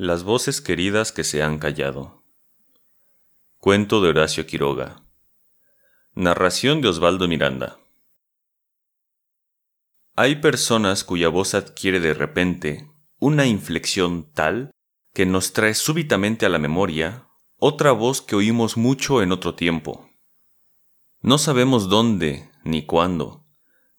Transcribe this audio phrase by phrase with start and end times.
[0.00, 2.22] Las voces queridas que se han callado.
[3.56, 5.02] Cuento de Horacio Quiroga.
[6.14, 7.80] Narración de Osvaldo Miranda.
[10.14, 12.88] Hay personas cuya voz adquiere de repente
[13.18, 14.70] una inflexión tal
[15.14, 17.26] que nos trae súbitamente a la memoria
[17.56, 20.08] otra voz que oímos mucho en otro tiempo.
[21.22, 23.48] No sabemos dónde ni cuándo,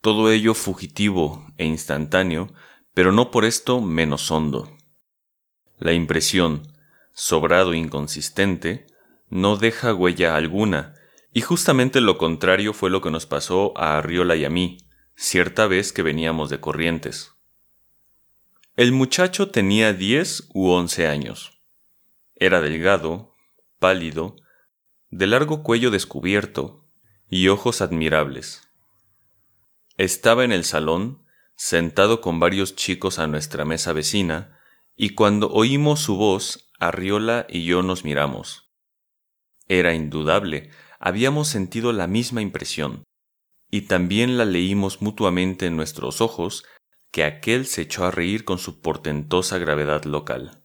[0.00, 2.52] todo ello fugitivo e instantáneo,
[2.94, 4.76] pero no por esto menos hondo.
[5.78, 6.62] La impresión,
[7.12, 8.86] sobrado inconsistente,
[9.28, 10.94] no deja huella alguna,
[11.32, 14.78] y justamente lo contrario fue lo que nos pasó a Arriola y a mí,
[15.16, 17.32] cierta vez que veníamos de Corrientes.
[18.76, 21.60] El muchacho tenía diez u once años.
[22.34, 23.32] Era delgado,
[23.78, 24.36] pálido,
[25.10, 26.84] de largo cuello descubierto
[27.28, 28.68] y ojos admirables.
[29.96, 34.53] Estaba en el salón, sentado con varios chicos a nuestra mesa vecina,
[34.96, 38.70] y cuando oímos su voz, Arriola y yo nos miramos.
[39.68, 43.04] Era indudable, habíamos sentido la misma impresión,
[43.70, 46.64] y también la leímos mutuamente en nuestros ojos,
[47.10, 50.64] que aquel se echó a reír con su portentosa gravedad local.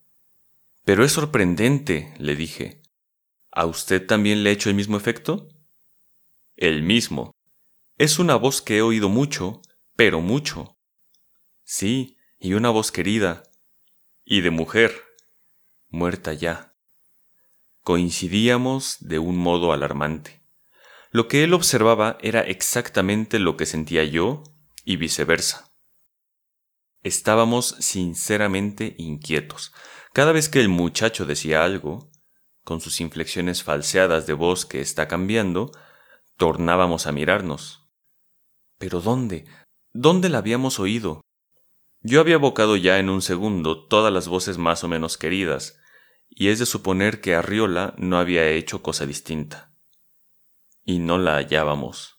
[0.83, 2.81] Pero es sorprendente, le dije.
[3.52, 5.47] ¿A usted también le ha hecho el mismo efecto?
[6.55, 7.31] El mismo.
[7.97, 9.61] Es una voz que he oído mucho,
[9.95, 10.77] pero mucho.
[11.63, 13.44] Sí, y una voz querida,
[14.31, 14.94] y de mujer,
[15.89, 16.75] muerta ya.
[17.81, 20.44] Coincidíamos de un modo alarmante.
[21.09, 24.44] Lo que él observaba era exactamente lo que sentía yo
[24.85, 25.73] y viceversa.
[27.02, 29.73] Estábamos sinceramente inquietos.
[30.13, 32.11] Cada vez que el muchacho decía algo,
[32.63, 35.72] con sus inflexiones falseadas de voz que está cambiando,
[36.38, 37.89] tornábamos a mirarnos.
[38.77, 39.45] Pero ¿dónde?
[39.91, 41.22] ¿Dónde la habíamos oído?
[42.02, 45.80] Yo había evocado ya en un segundo todas las voces más o menos queridas,
[46.30, 49.73] y es de suponer que Arriola no había hecho cosa distinta.
[50.86, 52.18] Y no la hallábamos.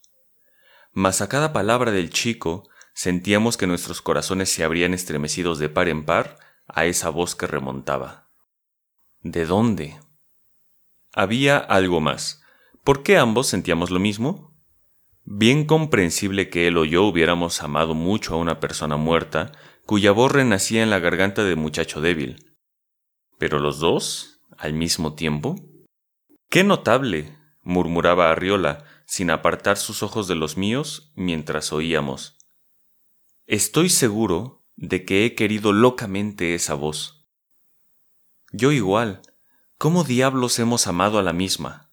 [0.91, 5.87] Mas a cada palabra del chico sentíamos que nuestros corazones se habrían estremecidos de par
[5.87, 8.29] en par a esa voz que remontaba.
[9.21, 9.99] ¿De dónde?
[11.13, 12.43] Había algo más.
[12.83, 14.51] ¿Por qué ambos sentíamos lo mismo?
[15.23, 19.51] Bien comprensible que él o yo hubiéramos amado mucho a una persona muerta,
[19.91, 22.55] cuya voz renacía en la garganta de muchacho débil.
[23.37, 25.57] Pero los dos, al mismo tiempo.
[26.49, 27.37] ¡Qué notable!
[27.61, 32.37] murmuraba Arriola, sin apartar sus ojos de los míos mientras oíamos.
[33.47, 37.27] Estoy seguro de que he querido locamente esa voz.
[38.53, 39.21] Yo igual.
[39.77, 41.91] ¿Cómo diablos hemos amado a la misma?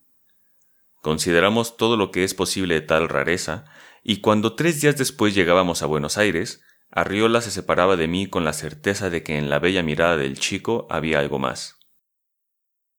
[1.03, 3.65] Consideramos todo lo que es posible de tal rareza,
[4.05, 8.45] y cuando tres días después llegábamos a Buenos Aires, Arriola se separaba de mí con
[8.45, 11.79] la certeza de que en la bella mirada del chico había algo más.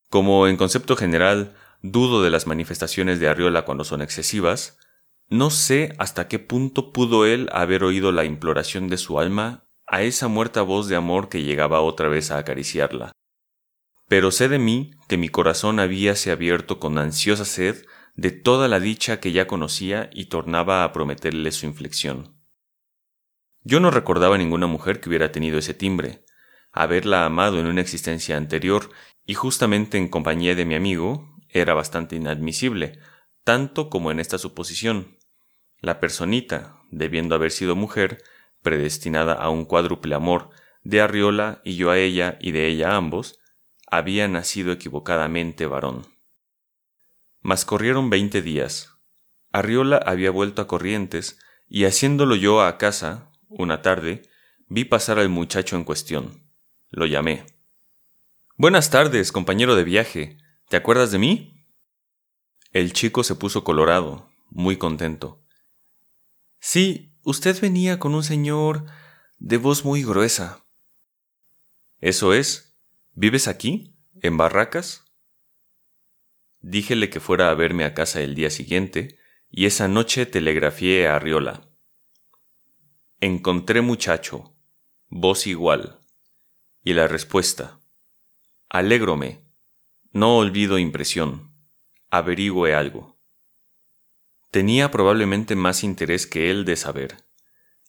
[0.09, 4.77] Como en concepto general dudo de las manifestaciones de Arriola cuando son excesivas,
[5.27, 10.03] no sé hasta qué punto pudo él haber oído la imploración de su alma a
[10.03, 13.11] esa muerta voz de amor que llegaba otra vez a acariciarla.
[14.07, 17.85] Pero sé de mí que mi corazón habíase abierto con ansiosa sed
[18.15, 22.38] de toda la dicha que ya conocía y tornaba a prometerle su inflexión.
[23.63, 26.23] Yo no recordaba ninguna mujer que hubiera tenido ese timbre.
[26.71, 28.89] Haberla amado en una existencia anterior
[29.25, 32.99] y justamente en compañía de mi amigo era bastante inadmisible,
[33.43, 35.17] tanto como en esta suposición.
[35.81, 38.23] La personita, debiendo haber sido mujer,
[38.61, 40.49] predestinada a un cuádruple amor,
[40.83, 43.39] de Arriola y yo a ella y de ella a ambos,
[43.87, 46.05] había nacido equivocadamente varón.
[47.41, 48.93] Mas corrieron veinte días.
[49.51, 54.21] Arriola había vuelto a Corrientes, y haciéndolo yo a casa, una tarde,
[54.67, 56.49] vi pasar al muchacho en cuestión.
[56.89, 57.45] Lo llamé.
[58.55, 60.37] Buenas tardes, compañero de viaje.
[60.69, 61.65] ¿Te acuerdas de mí?
[62.71, 65.43] El chico se puso colorado, muy contento.
[66.59, 68.85] Sí, usted venía con un señor
[69.39, 70.65] de voz muy gruesa.
[71.99, 72.77] Eso es.
[73.13, 73.97] ¿Vives aquí?
[74.21, 75.05] ¿En Barracas?
[76.61, 79.17] Díjele que fuera a verme a casa el día siguiente,
[79.49, 81.68] y esa noche telegrafié a Arriola.
[83.21, 84.55] Encontré muchacho,
[85.09, 85.99] voz igual.
[86.85, 87.81] Y la respuesta.
[88.69, 89.43] Alégrome.
[90.13, 91.53] No olvido impresión.
[92.09, 93.19] Averigüe algo.
[94.51, 97.17] Tenía probablemente más interés que él de saber.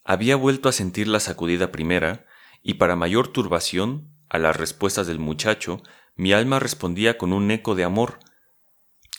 [0.03, 2.27] Había vuelto a sentir la sacudida primera,
[2.61, 5.81] y para mayor turbación, a las respuestas del muchacho,
[6.17, 8.19] mi alma respondía con un eco de amor,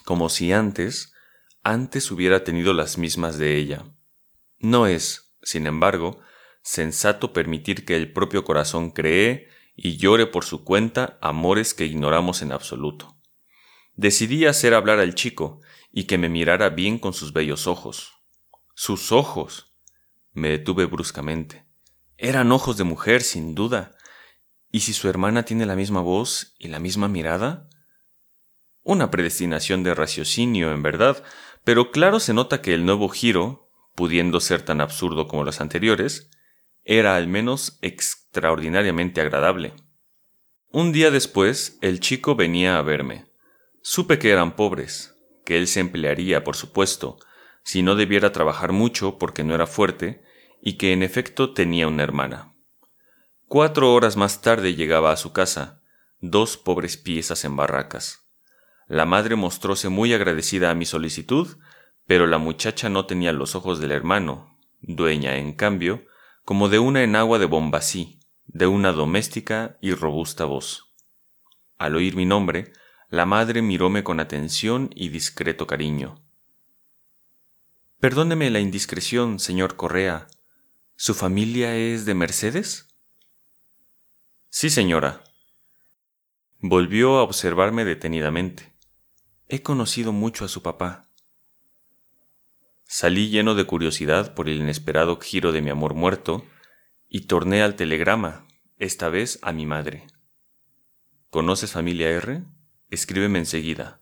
[0.03, 1.13] como si antes,
[1.63, 3.85] antes hubiera tenido las mismas de ella.
[4.59, 6.19] No es, sin embargo,
[6.61, 12.41] sensato permitir que el propio corazón cree y llore por su cuenta amores que ignoramos
[12.41, 13.17] en absoluto.
[13.95, 15.61] Decidí hacer hablar al chico
[15.91, 18.13] y que me mirara bien con sus bellos ojos.
[18.75, 19.75] ¡Sus ojos!
[20.33, 21.65] Me detuve bruscamente.
[22.17, 23.91] Eran ojos de mujer, sin duda.
[24.71, 27.67] ¿Y si su hermana tiene la misma voz y la misma mirada?
[28.83, 31.23] Una predestinación de raciocinio, en verdad,
[31.63, 33.70] pero claro se nota que el nuevo giro,
[34.01, 36.31] pudiendo ser tan absurdo como los anteriores,
[36.83, 39.73] era al menos extraordinariamente agradable.
[40.71, 43.25] Un día después, el chico venía a verme.
[43.83, 45.13] Supe que eran pobres,
[45.45, 47.19] que él se emplearía, por supuesto,
[47.63, 50.23] si no debiera trabajar mucho porque no era fuerte,
[50.63, 52.55] y que en efecto tenía una hermana.
[53.45, 55.83] Cuatro horas más tarde llegaba a su casa,
[56.21, 58.27] dos pobres piezas en barracas.
[58.87, 61.59] La madre mostróse muy agradecida a mi solicitud,
[62.07, 66.05] pero la muchacha no tenía los ojos del hermano, dueña, en cambio,
[66.43, 70.93] como de una enagua de Bombací, de una doméstica y robusta voz.
[71.77, 72.73] Al oír mi nombre,
[73.09, 76.23] la madre miróme con atención y discreto cariño.
[77.99, 80.27] Perdóneme la indiscreción, señor Correa.
[80.95, 82.87] ¿Su familia es de Mercedes?
[84.49, 85.23] Sí, señora.
[86.59, 88.73] Volvió a observarme detenidamente.
[89.47, 91.10] He conocido mucho a su papá.
[92.93, 96.43] Salí lleno de curiosidad por el inesperado giro de mi amor muerto
[97.07, 98.45] y torné al telegrama,
[98.79, 100.07] esta vez a mi madre.
[101.29, 102.43] ¿Conoces familia R?
[102.89, 104.01] Escríbeme enseguida.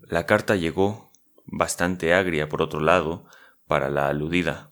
[0.00, 1.12] La carta llegó,
[1.46, 3.26] bastante agria por otro lado,
[3.68, 4.70] para la aludida.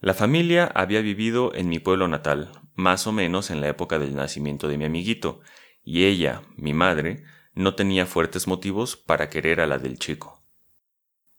[0.00, 4.16] La familia había vivido en mi pueblo natal, más o menos en la época del
[4.16, 5.40] nacimiento de mi amiguito,
[5.84, 7.22] y ella, mi madre,
[7.54, 10.37] no tenía fuertes motivos para querer a la del chico.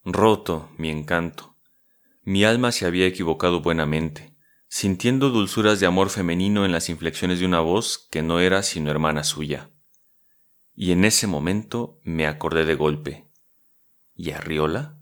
[0.06, 1.58] Roto, mi encanto.
[2.24, 4.34] Mi alma se había equivocado buenamente,
[4.70, 8.92] sintiendo dulzuras de amor femenino en las inflexiones de una voz que no era sino
[8.92, 9.72] hermana suya.
[10.74, 13.28] Y en ese momento me acordé de golpe.
[14.16, 14.98] ¿Y Arriola?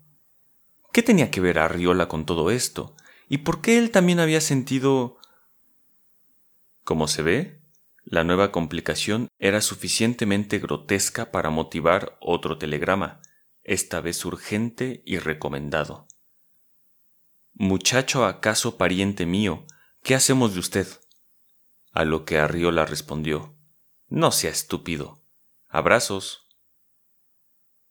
[0.92, 2.96] ¿Qué tenía que ver Arriola con todo esto?
[3.30, 5.18] ¿Y por qué él también había sentido...
[6.84, 7.62] Como se ve,
[8.04, 13.22] la nueva complicación era suficientemente grotesca para motivar otro telegrama,
[13.68, 16.08] esta vez urgente y recomendado.
[17.54, 19.66] Muchacho acaso pariente mío,
[20.02, 20.88] ¿qué hacemos de usted?
[21.92, 23.56] A lo que Arriola respondió
[24.08, 25.22] No sea estúpido.
[25.68, 26.47] Abrazos.